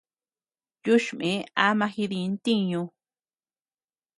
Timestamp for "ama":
1.67-1.85